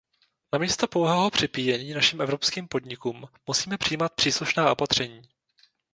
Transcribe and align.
Namísto 0.53 0.87
pouhého 0.87 1.29
připíjení 1.29 1.93
našim 1.93 2.21
evropským 2.21 2.67
podnikům 2.67 3.25
musíme 3.47 3.77
přijímat 3.77 4.13
příslušná 4.13 4.71
opatření. 4.71 5.21